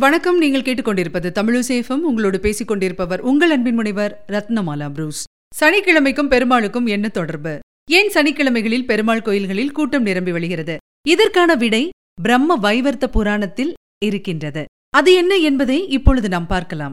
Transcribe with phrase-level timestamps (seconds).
[0.00, 5.24] வணக்கம் நீங்கள் கேட்டுக்கொண்டிருப்பது தமிழுசேஃபம் உங்களோடு பேசிக் கொண்டிருப்பவர் உங்கள் அன்பின் முனைவர் ரத்னமாலா புரூஸ்.
[5.60, 7.58] சனிக்கிழமைக்கும் பெருமாளுக்கும் என்ன தொடர்பு?
[7.90, 10.76] ஏன் சனிக்கிழமைகளில் பெருமாள் கோயில்களில் கூட்டம் நிரம்பி வழிகிறது?
[11.08, 11.90] இதற்கான விடை
[12.22, 14.64] பிரம்ம வைவர்த்த புராணத்தில் இருக்கின்றது.
[14.90, 16.92] அது என்ன என்பதை இப்பொழுது நாம் பார்க்கலாம்.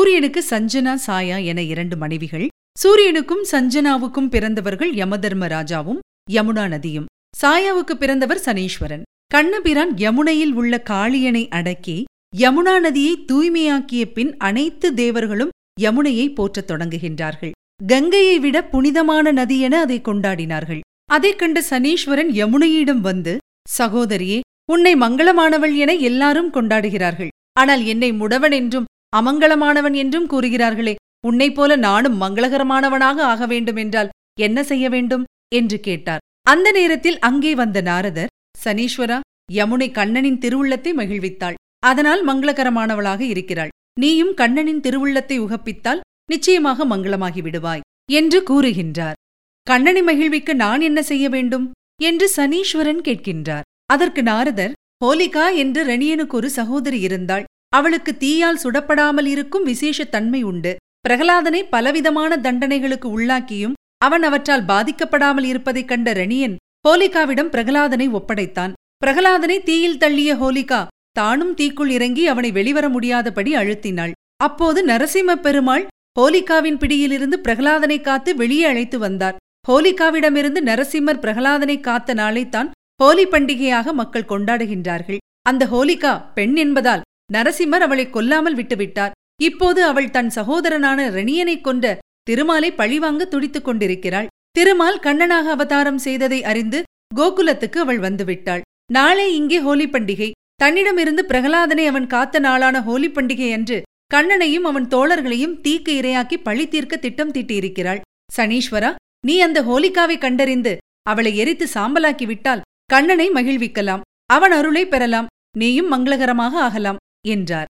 [0.00, 2.48] சூரியனுக்கு சஞ்சனா சாயா என இரண்டு மனைவிகள்
[2.84, 5.98] சூரியனுக்கும் சஞ்சனாவுக்கும் பிறந்தவர்கள் யமதர்ம ராஜாவும்
[6.30, 7.04] யமுனா நதியும்.
[7.42, 9.02] சாயாவுக்கு பிறந்தவர் சனீஸ்வரன்.
[9.26, 12.04] கண்ணபிரான் யமுனையில் உள்ள காளியனை அடக்கி
[12.36, 15.48] யமுனா நதியை தூய்மையாக்கிய பின் அனைத்து தேவர்களும்
[15.80, 17.50] யமுனையை போற்றத் தொடங்குகின்றார்கள்.
[17.86, 20.80] கங்கையை விட புனிதமான நதி என அதை கொண்டாடினார்கள்.
[21.10, 23.38] அதைக் கண்ட சனீஸ்வரன் யமுனையிடம் வந்து
[23.78, 24.40] சகோதரியே
[24.72, 27.28] உன்னை மங்களமானவள் என எல்லாரும் கொண்டாடுகிறார்கள்.
[27.52, 30.94] ஆனால் என்னை முடவன் என்றும் அமங்கலமானவன் என்றும் கூறுகிறார்களே
[31.26, 35.24] உன்னைப் போல நானும் மங்களகரமானவனாக ஆக வேண்டும் என்றால் என்ன செய்ய வேண்டும்?
[35.54, 36.22] என்று கேட்டார்.
[36.42, 38.32] அந்த நேரத்தில் அங்கே வந்த நாரதர்
[38.64, 39.18] சனீஸ்வரா
[39.52, 41.58] யமுனை கண்ணனின் திருவுள்ளத்தை மகிழ்வித்தாள்.
[41.78, 43.72] அதனால் மங்களகரமானவளாக இருக்கிறாள்.
[44.00, 49.18] நீயும் கண்ணனின் திருவுள்ளத்தை உகப்பித்தால் நிச்சயமாக மங்களமாகி விடுவாய் என்று கூறுகின்றார்.
[49.66, 51.66] கண்ணனை மகிழ்விக்க நான் என்ன செய்ய வேண்டும்?
[52.00, 53.66] என்று சனீஸ்வரன் கேட்கின்றார்.
[53.86, 57.44] அதற்கு நாரதர் ஹோலிகா என்று ரணியனுக்கு ஒரு சகோதரி இருந்தாள்.
[57.72, 60.72] அவளுக்கு தீயால் சுடப்படாமல் இருக்கும் விசேஷ தன்மை உண்டு.
[61.08, 66.56] பிரகலாதனை பலவிதமான தண்டனைகளுக்கு உள்ளாக்கியும் அவன் அவற்றால் பாதிக்கப்படாமல் இருப்பதைக் கண்ட ரணியன்
[66.88, 68.72] ஹோலிகாவிடம் பிரகலாதனை ஒப்படைத்தான்.
[69.04, 70.80] பிரகலாதனை தீயில் தள்ளிய ஹோலிகா
[71.12, 74.12] தானும் தீக்குள் இறங்கி அவனை வெளிவர முடியாதபடி அழுத்தினாள்.
[74.36, 75.84] அப்போது நரசிம்ம பெருமாள்
[76.18, 79.38] ஹோலிகாவின் பிடியிலிருந்து பிரகலாதனை காத்து வெளியே அழைத்து வந்தார்.
[79.68, 82.68] ஹோலிகாவிடமிருந்து நரசிம்மர் பிரகலாதனை காத்த நாளைத்தான்
[83.00, 85.20] ஹோலி பண்டிகையாக மக்கள் கொண்டாடுகின்றார்கள்.
[85.42, 87.04] அந்த ஹோலிகா பெண் என்பதால்
[87.34, 89.14] நரசிம்மர் அவளை கொல்லாமல் விட்டுவிட்டார்.
[89.42, 91.84] இப்போது அவள் தன் சகோதரனான ரெணியனைக் கொண்ட
[92.22, 94.30] திருமாலை பழிவாங்க துடித்துக் கொண்டிருக்கிறாள்.
[94.58, 96.78] திருமால் கண்ணனாக அவதாரம் செய்ததை அறிந்து
[97.14, 98.64] கோகுலத்துக்கு அவள் வந்துவிட்டாள்.
[98.92, 100.28] நாளை இங்கே ஹோலி பண்டிகை.
[100.62, 103.78] தன்னிடமிருந்து பிரகலாதனை அவன் காத்த நாளான ஹோலி பண்டிகை அன்று
[104.14, 108.00] கண்ணனையும் அவன் தோழர்களையும் தீக்கு இரையாக்கி பழி தீர்க்க திட்டம் தீட்டியிருக்கிறாள்.
[108.36, 108.90] சனீஸ்வரா
[109.26, 110.72] நீ அந்த ஹோலிகாவை கண்டறிந்து
[111.10, 114.04] அவளை எரித்து சாம்பலாக்கி விட்டால் கண்ணனை மகிழ்விக்கலாம்.
[114.36, 115.28] அவன் அருளை பெறலாம்.
[115.58, 116.99] நீயும் மங்களகரமாக ஆகலாம்.
[117.28, 117.68] என்றார்.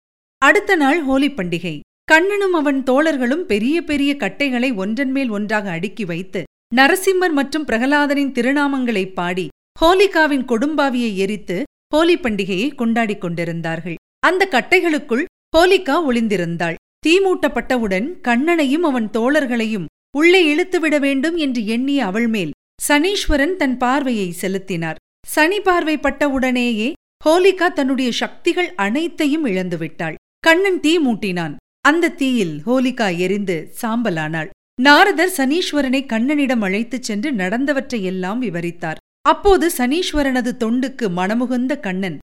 [0.42, 1.80] அடுத்த நாள் ஹோலி பண்டிகை.
[2.04, 6.42] கண்ணனும் அவன் தோழர்களும் பெரிய பெரிய கட்டைகளை ஒன்றன் மேல் ஒன்றாக அடுக்கி வைத்து
[6.76, 9.48] நரசிம்மர் மற்றும் பிரகலாதனின் திருநாமங்களை பாடி
[9.82, 11.58] ஹோலிகாவின் கொடும்பாவியை எரித்து
[11.94, 13.96] ஹோலி பண்டிகையை கொண்டாடிக் கொண்டிருந்தார்கள்.
[14.20, 15.24] அந்த கட்டைகளுக்குள்
[15.58, 16.76] ஹோலிகா ஒளிந்திருந்தாள்.
[17.08, 19.86] தீமூட்டப்பட்டவுடன் கண்ணனையும் அவன் தோழர்களையும்
[20.18, 22.52] உள்ளே இழுத்துவிட வேண்டும் என்று எண்ணிய அவள் மேல்
[22.88, 25.00] சனீஸ்வரன் தன் பார்வையை செலுத்தினார்.
[25.28, 26.90] சனி பார்வை பட்டவுடனேயே
[27.26, 30.16] ஹோலிகா தன்னுடைய சக்திகள் அனைத்தையும் இழந்துவிட்டாள்.
[30.40, 31.54] கண்ணன் தீ மூட்டினான்.
[31.82, 34.50] அந்த தீயில் ஹோலிகா எரிந்து சாம்பலானாள்.
[34.82, 39.00] நாரதர் சனீஸ்வரனை கண்ணனிடம் அழைத்துச் சென்று நடந்தவற்றையெல்லாம் விவரித்தார்.
[39.22, 42.18] அப்போது சனீஸ்வரனது தொண்டுக்கு மனமுகுந்த கண்ணன்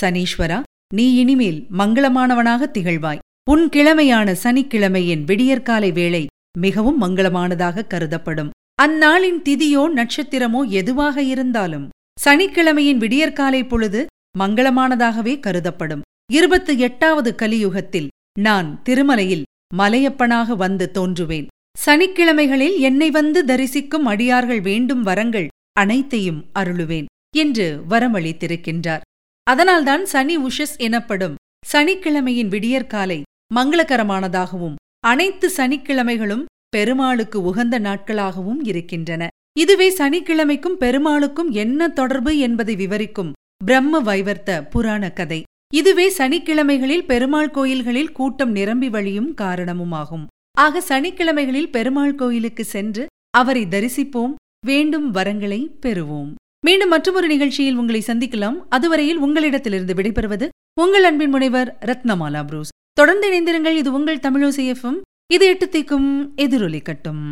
[0.00, 0.62] சனீஸ்வரா
[0.94, 3.22] நீ இனிமேல் மங்களமானவனாக திகழ்வாய்.
[3.50, 6.26] உன் கிழமையான சனிக்கிழமையின் விடியற்காலை வேளை
[6.58, 8.50] மிகவும் மங்களமானதாக கருதப்படும்.
[8.82, 11.88] அந்நாளின் திதியோ நட்சத்திரமோ எதுவாக இருந்தாலும்
[12.24, 14.00] சனிக்கிழமையின் விடியற்காலை பொழுது
[14.38, 16.00] மங்களமானதாகவே கருதப்படும்.
[16.32, 19.42] இருபத்து எட்டாவது கலியுகத்தில் நான் திருமலையில்
[19.78, 21.46] மலையப்பனாக வந்து தோன்றுவேன்.
[21.86, 27.04] சனிக்கிழமைகளில் என்னை வந்து தரிசிக்கும் அடியார்கள் வேண்டும் வரங்கள் அனைத்தையும் அருளுவேன்
[27.36, 29.00] என்று வரமளித்திருக்கின்றார்.
[29.42, 31.34] அதனால்தான் சனி உஷஸ் எனப்படும்
[31.72, 33.22] சனிக்கிழமையின் விடியற்காலை
[33.54, 39.28] மங்களகரமானதாகவும் அனைத்து சனிக்கிழமைகளும் பெருமாளுக்கு உகந்த நாட்களாகவும் இருக்கின்றன.
[39.58, 43.32] இதுவே சனிக்கிழமைக்கும் பெருமாளுக்கும் என்ன தொடர்பு என்பதை விவரிக்கும்
[43.64, 45.42] பிரம்ம வைவர்த்த புராண கதை.
[45.74, 50.24] இதுவே சனிக்கிழமைகளில் பெருமாள் கோயில்களில் கூட்டம் நிரம்பி வழியும் காரணமுமாகும்.
[50.58, 54.34] ஆக சனிக்கிழமைகளில் பெருமாள் கோயிலுக்கு சென்று அவரை தரிசிப்போம்
[54.66, 56.34] வேண்டும் வரங்களை பெறுவோம்.
[56.66, 58.58] மீண்டும் மற்றொரு நிகழ்ச்சியில் உங்களை சந்திக்கலாம்.
[58.68, 60.48] அதுவரையில் உங்களிடத்திலிருந்து விடைபெறுவது
[60.80, 62.68] உங்கள் அன்பின் முனைவர் ரத்னமாலா புரூஸ்.
[62.92, 63.76] தொடர்ந்து இணைந்திருங்கள்.
[63.76, 65.00] இது உங்கள் தமிழோசையஃபம்
[65.32, 67.22] இது எட்டு தீக்கும் எதிரொலிக்கட்டும்